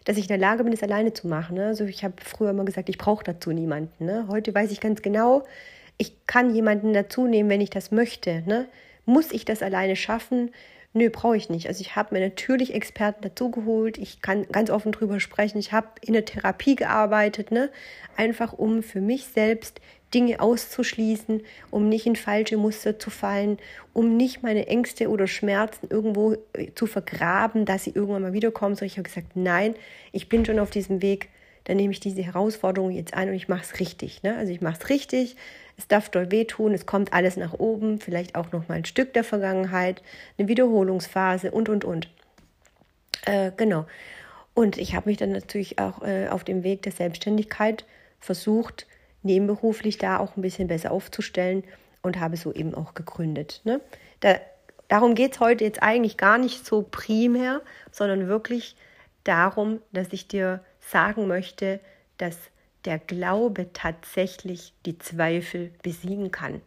dass 0.05 0.17
ich 0.17 0.24
in 0.24 0.29
der 0.29 0.38
Lage 0.38 0.63
bin, 0.63 0.74
es 0.74 0.84
alleine 0.84 1.13
zu 1.13 1.27
machen. 1.27 1.55
Ne? 1.55 1.67
Also 1.67 1.86
ich 1.86 2.03
habe 2.03 2.15
früher 2.24 2.50
immer 2.50 2.65
gesagt, 2.65 2.89
ich 2.89 2.98
brauche 2.98 3.24
dazu 3.24 3.51
niemanden. 3.51 4.05
Ne? 4.05 4.27
Heute 4.29 4.53
weiß 4.53 4.72
ich 4.72 4.79
ganz 4.79 5.01
genau, 5.01 5.43
ich 5.98 6.25
kann 6.25 6.53
jemanden 6.53 6.93
dazu 6.93 7.27
nehmen, 7.27 7.50
wenn 7.50 7.62
ich 7.62 7.70
das 7.70 7.91
möchte. 7.91 8.41
Ne? 8.48 8.67
Muss 9.05 9.31
ich 9.31 9.46
das 9.46 9.62
alleine 9.62 9.96
schaffen? 9.96 10.51
Nö, 10.93 11.10
brauche 11.10 11.38
ich 11.38 11.50
nicht. 11.50 11.67
Also 11.67 11.81
ich 11.81 11.96
habe 11.96 12.13
mir 12.13 12.22
natürlich 12.22 12.74
Experten 12.74 13.22
dazugeholt. 13.22 13.98
Ich 13.98 14.22
kann 14.22 14.46
ganz 14.51 14.70
offen 14.70 14.91
drüber 14.91 15.20
sprechen. 15.22 15.58
Ich 15.58 15.72
habe 15.72 15.88
in 16.01 16.13
der 16.13 16.25
Therapie 16.25 16.75
gearbeitet, 16.75 17.51
ne? 17.51 17.70
Einfach 18.17 18.51
um 18.51 18.84
für 18.84 19.00
mich 19.00 19.27
selbst 19.27 19.79
Dinge 20.13 20.39
auszuschließen, 20.39 21.41
um 21.70 21.89
nicht 21.89 22.06
in 22.06 22.15
falsche 22.15 22.58
Muster 22.58 23.00
zu 23.00 23.10
fallen, 23.10 23.58
um 23.94 24.18
nicht 24.18 24.44
meine 24.44 24.68
Ängste 24.68 25.10
oder 25.10 25.27
Schmerzen 25.27 25.88
irgendwo 25.89 26.36
äh, 26.53 26.72
zu 26.75 26.86
vergraben, 26.86 27.65
dass 27.65 27.86
sie 27.86 27.91
irgendwann 27.91 28.22
mal 28.22 28.34
wiederkommen. 28.34 28.75
So 28.75 28.86
ich 28.86 28.94
habe 28.94 29.03
gesagt, 29.03 29.36
nein, 29.36 29.75
ich 30.12 30.30
bin 30.30 30.46
schon 30.46 30.60
auf 30.60 30.70
diesem 30.70 31.01
Weg. 31.01 31.30
Dann 31.65 31.77
nehme 31.77 31.94
ich 31.94 32.00
diese 32.00 32.24
Herausforderung 32.24 32.91
jetzt 32.91 33.13
an 33.13 33.30
und 33.30 33.36
ich 33.36 33.48
mache 33.48 33.62
es 33.62 33.80
richtig. 33.80 34.24
Ne? 34.24 34.36
Also 34.36 34.51
ich 34.51 34.62
mache 34.62 34.80
es 34.82 34.89
richtig 34.89 35.36
es 35.82 35.88
darf 35.88 36.10
dort 36.10 36.32
wehtun, 36.32 36.74
es 36.74 36.86
kommt 36.86 37.12
alles 37.12 37.38
nach 37.38 37.53
oben, 37.53 38.00
vielleicht 38.00 38.36
auch 38.36 38.51
noch 38.51 38.68
mal 38.68 38.75
ein 38.75 38.86
Stück 38.86 39.13
der 39.13 39.24
Vergangenheit, 39.24 40.03
eine 40.38 40.48
Wiederholungsphase 40.48 41.50
und, 41.50 41.70
und, 41.70 41.86
und. 41.86 42.08
Äh, 43.25 43.51
genau. 43.58 43.88
Und 44.53 44.77
ich 44.77 44.94
habe 44.94 45.10
mich 45.10 45.18
dann 45.18 45.32
natürlich 45.32 45.80
auch 45.80 46.03
äh, 46.03 46.27
auf 46.27 46.44
dem 46.44 46.63
Weg 46.63 46.84
der 46.84 46.91
Selbstständigkeit 46.91 47.86
versucht, 48.20 48.86
nebenberuflich 49.24 49.98
da 49.98 50.18
auch 50.18 50.36
ein 50.36 50.42
bisschen 50.42 50.68
besser 50.68 50.92
aufzustellen 50.92 51.63
und 52.01 52.20
habe 52.20 52.38
so 52.38 52.54
eben 52.54 52.74
auch 52.74 52.94
gegründet. 52.94 53.62
Ne? 53.63 53.82
Da, 54.20 54.40
darum 54.88 55.16
geht 55.16 55.34
es 55.34 55.40
heute 55.40 55.63
jetzt 55.63 55.84
eigentlich 55.84 56.18
gar 56.18 56.38
nicht 56.38 56.66
so 56.66 56.82
primär, 56.90 57.62
sondern 57.92 58.28
wirklich 58.28 58.75
darum, 59.24 59.82
dass 59.92 60.12
ich 60.12 60.28
dir 60.28 60.63
sagen 60.80 61.28
möchte, 61.28 61.80
dass 62.18 62.38
der 62.86 62.98
Glaube 63.00 63.72
tatsächlich 63.74 64.74
die 64.86 64.98
Zweifel 64.98 65.72
besiegen 65.84 66.32
kann. 66.32 66.62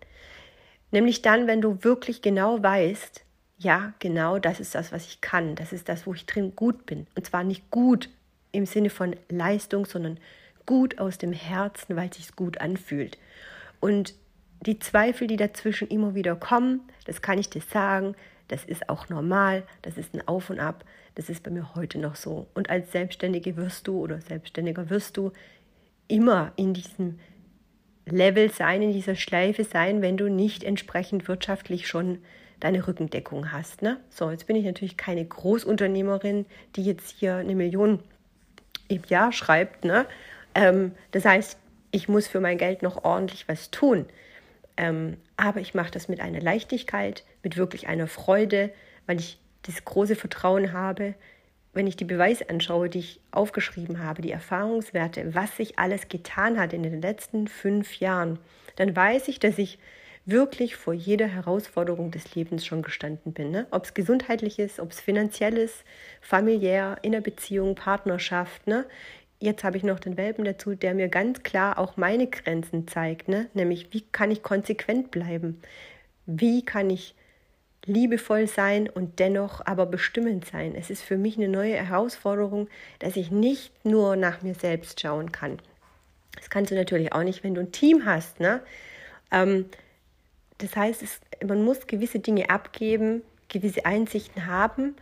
Nämlich 0.93 1.23
dann, 1.23 1.49
wenn 1.49 1.61
du 1.61 1.83
wirklich 1.83 2.23
genau 2.23 2.63
weißt, 2.63 3.25
ja, 3.59 3.93
genau 3.99 4.39
das 4.39 4.61
ist 4.61 4.75
das, 4.75 4.93
was 4.93 5.07
ich 5.07 5.21
kann. 5.21 5.57
Das 5.57 5.73
ist 5.73 5.89
das, 5.89 6.07
wo 6.07 6.15
ich 6.15 6.27
drin 6.27 6.55
gut 6.55 6.87
bin. 6.87 7.07
Und 7.17 7.27
zwar 7.27 7.43
nicht 7.43 7.71
gut 7.71 8.11
im 8.53 8.67
Sinne 8.67 8.91
von 8.91 9.17
Leistung, 9.29 9.87
sondern 9.87 10.19
gut 10.67 10.99
aus 10.99 11.19
dem 11.19 11.33
Herzen, 11.33 11.97
weil 11.97 12.09
es 12.09 12.17
sich 12.17 12.37
gut 12.37 12.61
anfühlt. 12.61 13.19
Und 13.81 14.15
die 14.67 14.79
Zweifel, 14.79 15.27
die 15.27 15.37
dazwischen 15.37 15.89
immer 15.89 16.15
wieder 16.15 16.37
kommen, 16.37 16.81
das 17.07 17.23
kann 17.23 17.39
ich 17.39 17.51
dir 17.51 17.61
sagen, 17.61 18.15
das 18.49 18.65
ist 18.65 18.89
auch 18.89 19.09
normal, 19.09 19.65
das 19.83 19.99
ist 19.99 20.15
ein 20.15 20.27
Auf 20.27 20.51
und 20.51 20.61
Ab, 20.61 20.85
das 21.15 21.29
ist 21.29 21.43
bei 21.43 21.51
mir 21.51 21.75
heute 21.75 21.99
noch 21.99 22.17
so. 22.17 22.47
Und 22.55 22.71
als 22.71 22.93
Selbstständige 22.93 23.57
wirst 23.57 23.87
du 23.87 23.99
oder 23.99 24.21
Selbstständiger 24.21 24.91
wirst 24.91 25.17
du 25.17 25.33
immer 26.09 26.53
in 26.57 26.75
diesem 26.75 27.19
Level 28.07 28.51
sein, 28.51 28.83
in 28.83 28.93
dieser 28.93 29.15
Schleife 29.15 29.65
sein, 29.65 30.03
wenn 30.03 30.17
du 30.17 30.29
nicht 30.29 30.63
entsprechend 30.65 31.27
wirtschaftlich 31.29 31.89
schon 31.89 32.19
deine 32.61 32.87
Rückendeckung 32.87 33.53
hast. 33.53 33.83
Ne? 33.83 33.99
So, 34.11 34.31
jetzt 34.31 34.47
bin 34.47 34.57
ich 34.57 34.65
natürlich 34.65 34.97
keine 34.97 35.25
Großunternehmerin, 35.25 36.47
die 36.77 36.85
jetzt 36.85 37.11
hier 37.19 37.37
eine 37.37 37.55
Million 37.55 38.01
im 38.89 39.03
Jahr 39.09 39.33
schreibt. 39.33 39.85
Ne? 39.85 40.07
Ähm, 40.55 40.93
das 41.11 41.25
heißt, 41.25 41.59
ich 41.91 42.09
muss 42.09 42.27
für 42.27 42.41
mein 42.41 42.59
Geld 42.59 42.83
noch 42.83 43.05
ordentlich 43.05 43.49
was 43.49 43.71
tun. 43.71 44.07
Ähm, 44.77 45.17
aber 45.37 45.61
ich 45.61 45.75
mache 45.75 45.91
das 45.91 46.09
mit 46.09 46.21
einer 46.21 46.41
Leichtigkeit, 46.41 47.25
mit 47.43 47.57
wirklich 47.57 47.87
einer 47.87 48.09
Freude, 48.09 48.71
weil 49.07 49.21
ich 49.21 49.39
das 49.63 49.85
große 49.85 50.17
Vertrauen 50.17 50.73
habe, 50.73 51.15
wenn 51.73 51.87
ich 51.87 51.97
die 51.97 52.05
Beweise 52.05 52.49
anschaue, 52.51 52.89
die 52.89 53.01
ich 53.01 53.21
aufgeschrieben 53.33 54.03
habe, 54.03 54.23
die 54.23 54.31
Erfahrungswerte, 54.31 55.35
was 55.35 55.57
sich 55.57 55.79
alles 55.79 56.09
getan 56.09 56.59
hat 56.59 56.73
in 56.73 56.83
den 56.83 57.03
letzten 57.03 57.49
fünf 57.49 57.99
Jahren, 57.99 58.39
dann 58.77 58.95
weiß 58.95 59.29
ich, 59.29 59.41
dass 59.41 59.59
ich 59.59 59.79
wirklich 60.27 60.77
vor 60.77 60.95
jeder 60.95 61.27
Herausforderung 61.27 62.11
des 62.11 62.35
Lebens 62.35 62.65
schon 62.65 62.83
gestanden 62.83 63.33
bin. 63.33 63.51
Ne? 63.51 63.67
Ob 63.71 63.85
es 63.85 63.95
gesundheitlich 63.95 64.59
ist, 64.59 64.81
ob 64.81 64.91
es 64.91 65.01
finanziell 65.01 65.59
ist, 65.59 65.85
familiär, 66.21 66.97
in 67.03 67.13
der 67.13 67.21
Beziehung, 67.21 67.75
Partnerschaft. 67.75 68.67
Ne? 68.67 68.87
Jetzt 69.45 69.63
habe 69.63 69.77
ich 69.77 69.83
noch 69.83 70.01
den 70.01 70.17
Welpen 70.17 70.47
dazu, 70.47 70.75
der 70.75 70.95
mir 70.95 71.09
ganz 71.09 71.43
klar 71.43 71.79
auch 71.79 71.99
meine 71.99 72.29
Grenzen 72.29 72.89
zeigt. 72.89 73.29
Ne? 73.29 73.51
Nämlich, 73.53 73.93
wie 73.93 74.01
kann 74.01 74.31
ich 74.31 74.43
konsequent 74.43 75.11
bleiben? 75.11 75.61
Wie 76.25 76.65
kann 76.65 76.89
ich 76.89 77.15
liebevoll 77.85 78.47
sein 78.47 78.89
und 78.89 79.19
dennoch 79.19 79.61
aber 79.67 79.85
bestimmend 79.85 80.47
sein. 80.47 80.75
Es 80.75 80.89
ist 80.89 81.03
für 81.03 81.19
mich 81.19 81.37
eine 81.37 81.49
neue 81.49 81.75
Herausforderung, 81.75 82.69
dass 83.01 83.17
ich 83.17 83.31
nicht 83.31 83.85
nur 83.85 84.17
nach 84.17 84.41
mir 84.41 84.55
selbst 84.55 85.03
schauen 85.03 85.31
kann. 85.31 85.59
Das 86.37 86.49
kannst 86.49 86.71
du 86.71 86.75
natürlich 86.75 87.13
auch 87.13 87.23
nicht, 87.23 87.45
wenn 87.45 87.55
du 87.55 87.61
ein 87.61 87.71
Team 87.71 88.07
hast. 88.07 88.41
Ne? 88.41 88.63
Ähm, 89.31 89.67
das 90.57 90.75
heißt, 90.75 91.03
es, 91.03 91.21
man 91.47 91.63
muss 91.63 91.87
gewisse 91.87 92.21
Dinge 92.21 92.49
abgeben, 92.49 93.21
gewisse 93.49 93.85
Einsichten 93.85 94.47
haben 94.47 94.97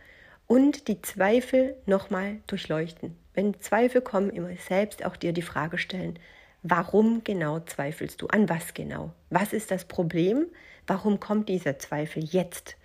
und 0.47 0.89
die 0.89 1.01
Zweifel 1.01 1.77
nochmal 1.85 2.39
durchleuchten. 2.47 3.22
Wenn 3.33 3.59
Zweifel 3.59 4.01
kommen, 4.01 4.29
immer 4.29 4.55
selbst 4.67 5.05
auch 5.05 5.15
dir 5.15 5.33
die 5.33 5.41
Frage 5.41 5.77
stellen, 5.77 6.19
warum 6.61 7.23
genau 7.23 7.59
zweifelst 7.59 8.21
du? 8.21 8.27
An 8.27 8.49
was 8.49 8.73
genau? 8.73 9.11
Was 9.29 9.53
ist 9.53 9.71
das 9.71 9.85
Problem? 9.85 10.45
Warum 10.87 11.19
kommt 11.19 11.49
dieser 11.49 11.79
Zweifel 11.79 12.23
jetzt? 12.23 12.77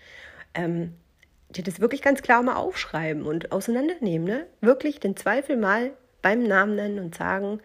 Ähm, 0.55 0.95
dir 1.51 1.65
das 1.65 1.81
wirklich 1.81 2.03
ganz 2.03 2.23
klar 2.23 2.43
mal 2.43 2.57
aufschreiben 2.57 3.23
und 3.23 3.53
auseinandernehmen. 3.53 4.27
Ne? 4.27 4.47
Wirklich 4.61 5.01
den 5.01 5.17
Zweifel 5.17 5.57
mal 5.57 5.93
beim 6.23 6.43
Namen 6.43 6.77
nennen 6.77 6.99
und 6.99 7.15
sagen, 7.15 7.61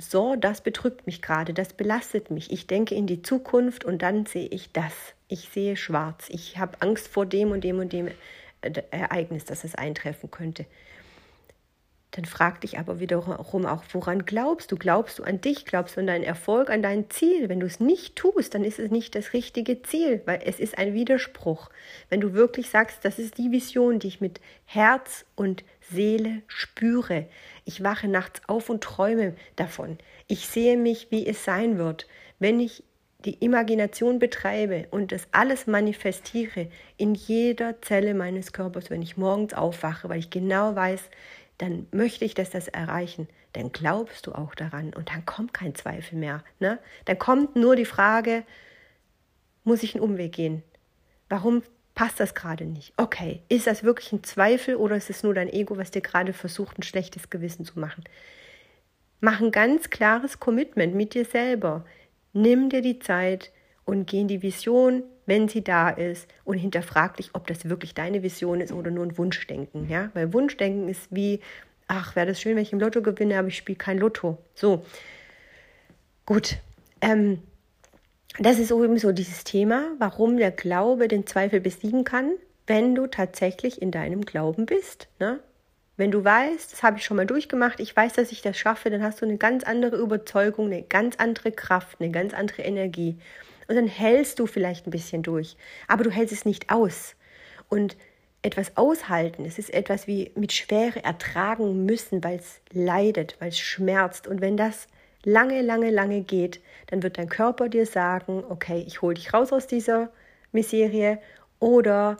so, 0.00 0.34
das 0.36 0.62
bedrückt 0.62 1.06
mich 1.06 1.20
gerade, 1.20 1.52
das 1.52 1.74
belastet 1.74 2.30
mich. 2.30 2.50
Ich 2.50 2.66
denke 2.66 2.94
in 2.94 3.06
die 3.06 3.22
Zukunft 3.22 3.84
und 3.84 4.00
dann 4.00 4.24
sehe 4.24 4.48
ich 4.48 4.72
das. 4.72 4.92
Ich 5.28 5.50
sehe 5.50 5.76
schwarz. 5.76 6.26
Ich 6.30 6.58
habe 6.58 6.80
Angst 6.80 7.08
vor 7.08 7.26
dem 7.26 7.50
und 7.50 7.64
dem 7.64 7.78
und 7.78 7.92
dem 7.92 8.08
Ereignis, 8.62 9.44
dass 9.44 9.62
es 9.64 9.74
eintreffen 9.74 10.30
könnte. 10.30 10.64
Dann 12.14 12.26
frag 12.26 12.60
dich 12.60 12.78
aber 12.78 13.00
wiederum 13.00 13.34
auch, 13.34 13.54
woran 13.92 14.24
glaubst 14.24 14.70
du? 14.70 14.76
Glaubst 14.76 15.18
du 15.18 15.24
an 15.24 15.40
dich? 15.40 15.64
Glaubst 15.64 15.96
du 15.96 16.00
an 16.00 16.06
deinen 16.06 16.22
Erfolg, 16.22 16.70
an 16.70 16.80
dein 16.80 17.10
Ziel? 17.10 17.48
Wenn 17.48 17.58
du 17.58 17.66
es 17.66 17.80
nicht 17.80 18.14
tust, 18.14 18.54
dann 18.54 18.62
ist 18.62 18.78
es 18.78 18.92
nicht 18.92 19.16
das 19.16 19.32
richtige 19.32 19.82
Ziel, 19.82 20.22
weil 20.24 20.40
es 20.44 20.60
ist 20.60 20.78
ein 20.78 20.94
Widerspruch. 20.94 21.70
Wenn 22.10 22.20
du 22.20 22.32
wirklich 22.32 22.70
sagst, 22.70 23.04
das 23.04 23.18
ist 23.18 23.36
die 23.36 23.50
Vision, 23.50 23.98
die 23.98 24.06
ich 24.06 24.20
mit 24.20 24.40
Herz 24.64 25.24
und 25.34 25.64
Seele 25.80 26.42
spüre. 26.46 27.26
Ich 27.64 27.82
wache 27.82 28.06
nachts 28.06 28.42
auf 28.46 28.70
und 28.70 28.84
träume 28.84 29.34
davon. 29.56 29.98
Ich 30.28 30.46
sehe 30.46 30.76
mich, 30.76 31.08
wie 31.10 31.26
es 31.26 31.44
sein 31.44 31.78
wird, 31.78 32.06
wenn 32.38 32.60
ich 32.60 32.84
die 33.24 33.42
Imagination 33.44 34.18
betreibe 34.18 34.86
und 34.90 35.10
das 35.10 35.26
alles 35.32 35.66
manifestiere 35.66 36.68
in 36.96 37.14
jeder 37.14 37.80
Zelle 37.82 38.14
meines 38.14 38.52
Körpers, 38.52 38.90
wenn 38.90 39.02
ich 39.02 39.16
morgens 39.16 39.54
aufwache, 39.54 40.08
weil 40.08 40.18
ich 40.18 40.30
genau 40.30 40.76
weiß, 40.76 41.00
dann 41.58 41.86
möchte 41.92 42.24
ich, 42.24 42.34
dass 42.34 42.50
das 42.50 42.68
erreichen. 42.68 43.28
Dann 43.52 43.72
glaubst 43.72 44.26
du 44.26 44.32
auch 44.32 44.54
daran 44.54 44.92
und 44.92 45.10
dann 45.10 45.24
kommt 45.24 45.54
kein 45.54 45.74
Zweifel 45.74 46.18
mehr. 46.18 46.42
Ne? 46.58 46.78
Dann 47.04 47.18
kommt 47.18 47.56
nur 47.56 47.76
die 47.76 47.84
Frage, 47.84 48.44
muss 49.62 49.82
ich 49.82 49.94
einen 49.94 50.04
Umweg 50.04 50.32
gehen? 50.32 50.62
Warum 51.28 51.62
passt 51.94 52.20
das 52.20 52.34
gerade 52.34 52.64
nicht? 52.66 52.92
Okay, 52.96 53.42
ist 53.48 53.66
das 53.66 53.84
wirklich 53.84 54.12
ein 54.12 54.24
Zweifel 54.24 54.76
oder 54.76 54.96
ist 54.96 55.10
es 55.10 55.22
nur 55.22 55.34
dein 55.34 55.48
Ego, 55.48 55.76
was 55.76 55.90
dir 55.90 56.02
gerade 56.02 56.32
versucht, 56.32 56.78
ein 56.78 56.82
schlechtes 56.82 57.30
Gewissen 57.30 57.64
zu 57.64 57.78
machen? 57.78 58.04
Mach 59.20 59.40
ein 59.40 59.52
ganz 59.52 59.90
klares 59.90 60.40
Commitment 60.40 60.94
mit 60.94 61.14
dir 61.14 61.24
selber. 61.24 61.86
Nimm 62.32 62.68
dir 62.68 62.82
die 62.82 62.98
Zeit 62.98 63.52
und 63.84 64.06
geh 64.06 64.20
in 64.20 64.28
die 64.28 64.42
Vision, 64.42 65.04
wenn 65.26 65.48
sie 65.48 65.62
da 65.62 65.90
ist 65.90 66.28
und 66.44 66.58
hinterfrag 66.58 67.16
dich, 67.16 67.30
ob 67.34 67.46
das 67.46 67.68
wirklich 67.68 67.94
deine 67.94 68.22
Vision 68.22 68.60
ist 68.60 68.72
oder 68.72 68.90
nur 68.90 69.04
ein 69.04 69.18
Wunschdenken. 69.18 69.88
Ja? 69.88 70.10
Weil 70.14 70.32
Wunschdenken 70.32 70.88
ist 70.88 71.08
wie, 71.10 71.40
ach, 71.88 72.16
wäre 72.16 72.26
das 72.26 72.40
schön, 72.40 72.56
wenn 72.56 72.62
ich 72.62 72.72
im 72.72 72.80
Lotto 72.80 73.02
gewinne, 73.02 73.38
aber 73.38 73.48
ich 73.48 73.56
spiele 73.56 73.78
kein 73.78 73.98
Lotto. 73.98 74.38
So, 74.54 74.84
gut. 76.26 76.56
Ähm, 77.00 77.42
das 78.38 78.58
ist 78.58 78.72
eben 78.72 78.98
so 78.98 79.12
dieses 79.12 79.44
Thema, 79.44 79.92
warum 79.98 80.36
der 80.36 80.50
Glaube 80.50 81.06
den 81.06 81.26
Zweifel 81.26 81.60
besiegen 81.60 82.04
kann, 82.04 82.32
wenn 82.66 82.94
du 82.94 83.06
tatsächlich 83.06 83.80
in 83.80 83.90
deinem 83.90 84.22
Glauben 84.22 84.66
bist. 84.66 85.08
Ne? 85.20 85.38
Wenn 85.96 86.10
du 86.10 86.24
weißt, 86.24 86.72
das 86.72 86.82
habe 86.82 86.98
ich 86.98 87.04
schon 87.04 87.16
mal 87.16 87.26
durchgemacht, 87.26 87.78
ich 87.78 87.94
weiß, 87.94 88.14
dass 88.14 88.32
ich 88.32 88.42
das 88.42 88.58
schaffe, 88.58 88.90
dann 88.90 89.02
hast 89.02 89.20
du 89.20 89.26
eine 89.26 89.36
ganz 89.36 89.62
andere 89.62 89.96
Überzeugung, 89.96 90.66
eine 90.66 90.82
ganz 90.82 91.16
andere 91.16 91.52
Kraft, 91.52 92.00
eine 92.00 92.10
ganz 92.10 92.34
andere 92.34 92.62
Energie. 92.62 93.16
Und 93.68 93.76
dann 93.76 93.86
hältst 93.86 94.38
du 94.38 94.46
vielleicht 94.46 94.86
ein 94.86 94.90
bisschen 94.90 95.22
durch, 95.22 95.56
aber 95.88 96.04
du 96.04 96.10
hältst 96.10 96.34
es 96.34 96.44
nicht 96.44 96.70
aus. 96.70 97.16
Und 97.68 97.96
etwas 98.42 98.76
aushalten, 98.76 99.46
es 99.46 99.58
ist 99.58 99.72
etwas 99.72 100.06
wie 100.06 100.30
mit 100.34 100.52
Schwere 100.52 101.02
ertragen 101.02 101.86
müssen, 101.86 102.22
weil 102.22 102.38
es 102.38 102.60
leidet, 102.72 103.36
weil 103.40 103.48
es 103.48 103.58
schmerzt. 103.58 104.26
Und 104.26 104.42
wenn 104.42 104.58
das 104.58 104.86
lange, 105.24 105.62
lange, 105.62 105.90
lange 105.90 106.20
geht, 106.20 106.60
dann 106.88 107.02
wird 107.02 107.16
dein 107.16 107.30
Körper 107.30 107.70
dir 107.70 107.86
sagen, 107.86 108.44
okay, 108.48 108.84
ich 108.86 109.00
hole 109.00 109.14
dich 109.14 109.32
raus 109.32 109.52
aus 109.52 109.66
dieser 109.66 110.10
Miserie 110.52 111.18
oder 111.58 112.18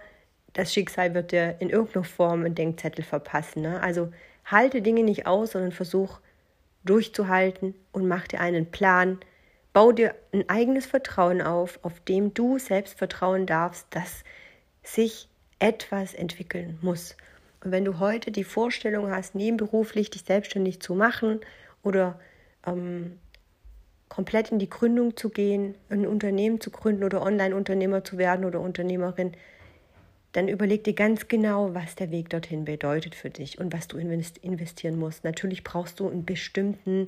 das 0.55 0.73
Schicksal 0.73 1.13
wird 1.13 1.33
dir 1.33 1.57
in 1.59 1.69
irgendeiner 1.69 2.05
Form 2.05 2.45
einen 2.45 2.55
Denkzettel 2.55 3.05
verpassen. 3.05 3.63
Ne? 3.63 3.83
Also 3.83 4.11
halte 4.47 4.81
Dinge 4.81 5.03
nicht 5.03 5.27
aus, 5.27 5.53
sondern 5.53 5.73
versuch 5.73 6.21
durchzuhalten 6.85 7.75
und 7.93 8.09
mach 8.09 8.27
dir 8.29 8.41
einen 8.41 8.71
Plan, 8.71 9.19
Bau 9.75 9.91
dir 9.91 10.15
ein 10.33 10.49
eigenes 10.49 10.87
Vertrauen 10.87 11.43
auf, 11.43 11.81
auf 11.83 11.99
dem 11.99 12.33
du 12.33 12.59
selbst 12.61 12.97
vertrauen 12.97 13.45
darfst, 13.45 13.89
dass 13.91 14.23
sich 14.85 15.29
etwas 15.59 16.15
entwickeln 16.15 16.79
muss. 16.81 17.17
Und 17.65 17.73
wenn 17.73 17.85
du 17.85 17.99
heute 17.99 18.31
die 18.31 18.45
Vorstellung 18.45 19.11
hast, 19.11 19.35
nebenberuflich 19.35 20.11
dich 20.11 20.23
selbstständig 20.23 20.81
zu 20.81 20.95
machen 20.95 21.41
oder 21.83 22.21
ähm, 22.65 23.19
komplett 24.09 24.53
in 24.53 24.61
die 24.61 24.71
Gründung 24.71 25.17
zu 25.17 25.29
gehen, 25.29 25.75
ein 25.89 26.07
Unternehmen 26.07 26.61
zu 26.61 26.71
gründen 26.71 27.03
oder 27.03 27.21
Online-Unternehmer 27.23 28.05
zu 28.05 28.17
werden 28.17 28.45
oder 28.45 28.61
Unternehmerin, 28.61 29.33
dann 30.31 30.47
überleg 30.47 30.85
dir 30.85 30.95
ganz 30.95 31.27
genau, 31.27 31.75
was 31.75 31.97
der 31.97 32.13
Weg 32.13 32.29
dorthin 32.31 32.65
bedeutet 32.65 33.17
für 33.17 33.31
dich 33.31 33.59
und 33.59 33.73
was 33.73 33.89
du 33.89 33.99
investieren 33.99 35.01
musst. 35.01 35.25
Natürlich 35.25 35.65
brauchst 35.65 35.99
du 35.99 36.09
einen 36.09 36.25
bestimmten 36.25 37.07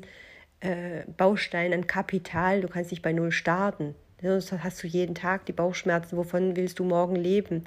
äh, 0.61 1.03
Baustein 1.17 1.73
an 1.73 1.87
Kapital. 1.87 2.61
Du 2.61 2.69
kannst 2.69 2.91
nicht 2.91 3.03
bei 3.03 3.13
Null 3.13 3.33
starten. 3.33 3.95
Sonst 4.23 4.53
hast 4.53 4.83
du 4.83 4.87
jeden 4.87 5.15
Tag 5.15 5.47
die 5.47 5.53
Bauchschmerzen. 5.53 6.17
Wovon 6.17 6.57
willst 6.57 6.79
du 6.79 6.85
morgen 6.85 7.17
leben? 7.17 7.65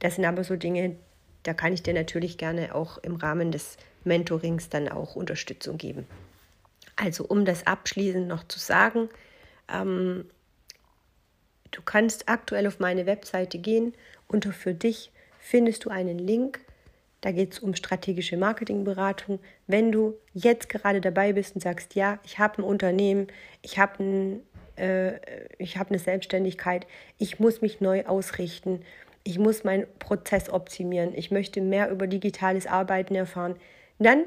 Das 0.00 0.16
sind 0.16 0.24
aber 0.24 0.44
so 0.44 0.56
Dinge, 0.56 0.96
da 1.42 1.54
kann 1.54 1.72
ich 1.72 1.82
dir 1.82 1.94
natürlich 1.94 2.38
gerne 2.38 2.74
auch 2.74 2.98
im 2.98 3.16
Rahmen 3.16 3.52
des 3.52 3.76
Mentorings 4.04 4.68
dann 4.68 4.88
auch 4.88 5.14
Unterstützung 5.14 5.78
geben. 5.78 6.06
Also 6.96 7.24
um 7.24 7.44
das 7.44 7.66
abschließend 7.66 8.28
noch 8.28 8.44
zu 8.44 8.58
sagen, 8.58 9.08
ähm, 9.72 10.28
du 11.70 11.82
kannst 11.82 12.28
aktuell 12.28 12.66
auf 12.66 12.78
meine 12.78 13.06
Webseite 13.06 13.58
gehen. 13.58 13.94
Unter 14.26 14.52
für 14.52 14.74
dich 14.74 15.12
findest 15.38 15.84
du 15.84 15.90
einen 15.90 16.18
Link. 16.18 16.60
Da 17.20 17.32
geht 17.32 17.52
es 17.52 17.58
um 17.58 17.74
strategische 17.74 18.36
Marketingberatung. 18.36 19.40
Wenn 19.66 19.92
du 19.92 20.14
jetzt 20.32 20.68
gerade 20.68 21.00
dabei 21.00 21.32
bist 21.32 21.54
und 21.54 21.60
sagst, 21.60 21.94
ja, 21.94 22.18
ich 22.24 22.38
habe 22.38 22.58
ein 22.58 22.64
Unternehmen, 22.64 23.26
ich 23.62 23.78
habe 23.78 24.02
ein, 24.02 24.40
äh, 24.76 25.18
hab 25.66 25.88
eine 25.88 25.98
Selbstständigkeit, 25.98 26.86
ich 27.18 27.38
muss 27.38 27.60
mich 27.60 27.80
neu 27.80 28.06
ausrichten, 28.06 28.82
ich 29.22 29.38
muss 29.38 29.64
meinen 29.64 29.86
Prozess 29.98 30.48
optimieren, 30.48 31.12
ich 31.14 31.30
möchte 31.30 31.60
mehr 31.60 31.90
über 31.90 32.06
digitales 32.06 32.66
Arbeiten 32.66 33.14
erfahren, 33.14 33.56
dann 33.98 34.24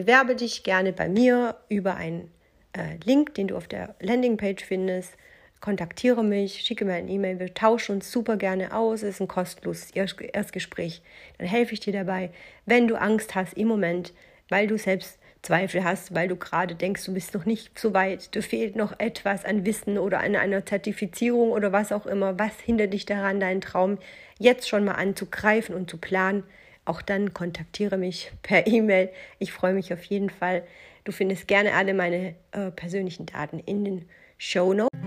Bewerbe 0.00 0.36
dich 0.36 0.62
gerne 0.62 0.92
bei 0.92 1.08
mir 1.08 1.56
über 1.68 1.96
einen 1.96 2.30
äh, 2.72 2.96
Link, 3.04 3.34
den 3.34 3.48
du 3.48 3.56
auf 3.56 3.68
der 3.68 3.94
Landingpage 4.00 4.64
findest. 4.64 5.12
Kontaktiere 5.60 6.24
mich, 6.24 6.62
schicke 6.62 6.86
mir 6.86 6.94
eine 6.94 7.10
E-Mail. 7.10 7.38
Wir 7.38 7.52
tauschen 7.52 7.96
uns 7.96 8.10
super 8.10 8.38
gerne 8.38 8.74
aus. 8.74 9.02
Es 9.02 9.16
ist 9.16 9.20
ein 9.20 9.28
kostenloses 9.28 9.90
Erstgespräch. 9.90 11.02
Dann 11.36 11.46
helfe 11.46 11.74
ich 11.74 11.80
dir 11.80 11.92
dabei, 11.92 12.30
wenn 12.64 12.88
du 12.88 12.98
Angst 12.98 13.34
hast 13.34 13.54
im 13.54 13.68
Moment, 13.68 14.14
weil 14.48 14.66
du 14.66 14.78
selbst 14.78 15.18
Zweifel 15.42 15.84
hast, 15.84 16.14
weil 16.14 16.28
du 16.28 16.36
gerade 16.36 16.74
denkst, 16.74 17.04
du 17.04 17.14
bist 17.14 17.34
noch 17.34 17.44
nicht 17.44 17.78
so 17.78 17.94
weit, 17.94 18.34
du 18.34 18.42
fehlt 18.42 18.76
noch 18.76 18.98
etwas 18.98 19.44
an 19.44 19.64
Wissen 19.64 19.98
oder 19.98 20.20
an 20.20 20.36
einer 20.36 20.64
Zertifizierung 20.64 21.50
oder 21.50 21.72
was 21.72 21.92
auch 21.92 22.06
immer. 22.06 22.38
Was 22.38 22.58
hindert 22.60 22.92
dich 22.92 23.04
daran, 23.06 23.40
deinen 23.40 23.60
Traum 23.60 23.98
jetzt 24.38 24.68
schon 24.68 24.84
mal 24.84 24.94
anzugreifen 24.94 25.74
und 25.74 25.90
zu 25.90 25.98
planen? 25.98 26.42
Auch 26.86 27.02
dann 27.02 27.34
kontaktiere 27.34 27.98
mich 27.98 28.32
per 28.42 28.66
E-Mail. 28.66 29.10
Ich 29.38 29.52
freue 29.52 29.74
mich 29.74 29.92
auf 29.92 30.04
jeden 30.04 30.30
Fall. 30.30 30.62
Du 31.04 31.12
findest 31.12 31.48
gerne 31.48 31.74
alle 31.74 31.94
meine 31.94 32.34
äh, 32.52 32.70
persönlichen 32.70 33.26
Daten 33.26 33.58
in 33.60 33.84
den 33.84 34.08
Show 34.38 34.72
Notes. 34.74 34.99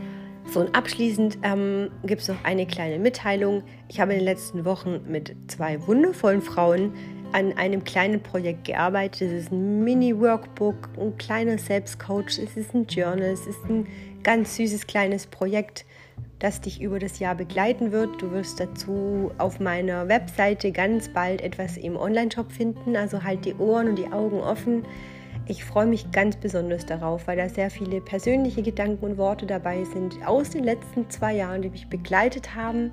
So 0.54 0.60
und 0.60 0.76
abschließend 0.76 1.40
ähm, 1.42 1.90
gibt 2.06 2.22
es 2.22 2.28
noch 2.28 2.44
eine 2.44 2.68
kleine 2.68 3.00
Mitteilung. 3.00 3.64
Ich 3.90 4.00
habe 4.00 4.14
in 4.14 4.20
den 4.20 4.26
letzten 4.26 4.66
Wochen 4.66 5.02
mit 5.08 5.36
zwei 5.48 5.86
wundervollen 5.88 6.44
Frauen 6.44 6.94
an 7.32 7.54
einem 7.54 7.84
kleinen 7.84 8.22
Projekt 8.22 8.66
gearbeitet. 8.66 9.24
Es 9.24 9.46
ist 9.46 9.52
ein 9.52 9.84
Mini-Workbook, 9.84 10.90
ein 11.00 11.18
kleiner 11.18 11.58
Selbstcoach, 11.58 12.38
es 12.38 12.56
ist 12.56 12.76
ein 12.76 12.86
Journal, 12.86 13.32
es 13.32 13.48
ist 13.48 13.66
ein 13.66 13.88
ganz 14.22 14.56
süßes 14.56 14.86
kleines 14.86 15.26
Projekt 15.26 15.86
das 16.44 16.60
dich 16.60 16.82
über 16.82 17.00
das 17.00 17.20
Jahr 17.20 17.36
begleiten 17.36 17.94
wird. 17.94 18.22
Du 18.22 18.32
wirst 18.32 18.60
dazu 18.60 19.32
auf 19.38 19.62
meiner 19.62 20.10
Webseite 20.10 20.74
ganz 20.74 21.08
bald 21.08 21.40
etwas 21.40 21.78
im 21.78 21.96
Online-Shop 21.96 22.52
finden. 22.52 22.98
Also 22.98 23.24
halt 23.24 23.46
die 23.46 23.56
Ohren 23.56 23.88
und 23.88 23.96
die 23.96 24.12
Augen 24.12 24.42
offen. 24.42 24.84
Ich 25.46 25.66
freue 25.66 25.88
mich 25.88 26.10
ganz 26.12 26.38
besonders 26.38 26.86
darauf, 26.86 27.28
weil 27.28 27.36
da 27.36 27.50
sehr 27.50 27.70
viele 27.70 28.00
persönliche 28.00 28.64
Gedanken 28.64 29.04
und 29.04 29.18
Worte 29.18 29.46
dabei 29.46 29.84
sind 29.84 30.26
aus 30.26 30.52
den 30.52 30.64
letzten 30.64 31.10
zwei 31.10 31.34
Jahren, 31.34 31.62
die 31.62 31.70
mich 31.70 31.88
begleitet 31.88 32.56
haben. 32.56 32.92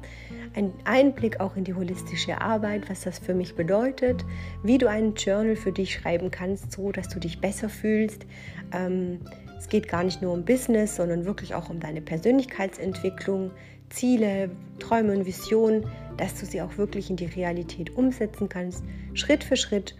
Ein 0.56 0.72
Einblick 0.84 1.38
auch 1.38 1.54
in 1.54 1.62
die 1.62 1.74
holistische 1.74 2.40
Arbeit, 2.40 2.90
was 2.90 3.02
das 3.02 3.20
für 3.20 3.34
mich 3.34 3.54
bedeutet, 3.54 4.24
wie 4.64 4.78
du 4.78 4.88
einen 4.88 5.14
Journal 5.14 5.54
für 5.54 5.70
dich 5.70 5.94
schreiben 5.94 6.32
kannst, 6.32 6.72
so 6.72 6.90
dass 6.90 7.08
du 7.08 7.20
dich 7.20 7.40
besser 7.40 7.68
fühlst. 7.68 8.26
Ähm, 8.72 9.20
es 9.56 9.68
geht 9.68 9.86
gar 9.86 10.02
nicht 10.02 10.20
nur 10.20 10.32
um 10.32 10.44
Business, 10.44 10.96
sondern 10.96 11.26
wirklich 11.26 11.54
auch 11.54 11.70
um 11.70 11.78
deine 11.78 12.00
Persönlichkeitsentwicklung, 12.00 13.52
Ziele, 13.90 14.50
Träume 14.80 15.12
und 15.12 15.24
Visionen, 15.24 15.86
dass 16.16 16.34
du 16.40 16.46
sie 16.46 16.62
auch 16.62 16.78
wirklich 16.78 17.10
in 17.10 17.16
die 17.16 17.26
Realität 17.26 17.94
umsetzen 17.94 18.48
kannst, 18.48 18.82
Schritt 19.14 19.44
für 19.44 19.56
Schritt. 19.56 19.94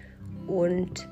Und 0.49 1.09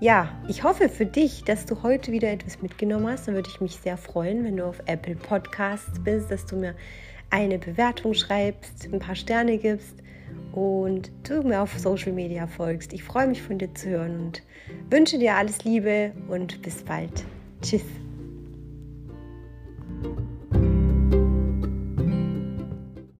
ja, 0.00 0.28
ich 0.46 0.62
hoffe 0.62 0.88
für 0.88 1.06
dich, 1.06 1.44
dass 1.44 1.66
du 1.66 1.82
heute 1.82 2.12
wieder 2.12 2.30
etwas 2.30 2.62
mitgenommen 2.62 3.08
hast. 3.08 3.26
Dann 3.26 3.34
würde 3.34 3.48
ich 3.52 3.60
mich 3.60 3.76
sehr 3.76 3.96
freuen, 3.96 4.44
wenn 4.44 4.56
du 4.56 4.64
auf 4.64 4.80
Apple 4.86 5.16
Podcasts 5.16 6.00
bist, 6.02 6.30
dass 6.30 6.46
du 6.46 6.56
mir 6.56 6.74
eine 7.30 7.58
Bewertung 7.58 8.14
schreibst, 8.14 8.88
ein 8.92 9.00
paar 9.00 9.16
Sterne 9.16 9.58
gibst 9.58 9.96
und 10.52 11.10
du 11.24 11.42
mir 11.42 11.60
auf 11.60 11.78
Social 11.78 12.12
Media 12.12 12.46
folgst. 12.46 12.92
Ich 12.92 13.02
freue 13.02 13.26
mich 13.26 13.42
von 13.42 13.58
dir 13.58 13.74
zu 13.74 13.90
hören 13.90 14.20
und 14.20 14.42
wünsche 14.90 15.18
dir 15.18 15.34
alles 15.34 15.64
Liebe 15.64 16.12
und 16.28 16.62
bis 16.62 16.82
bald. 16.82 17.24
Tschüss. 17.60 17.82